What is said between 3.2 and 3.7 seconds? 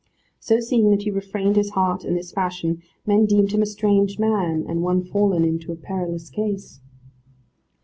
deemed him a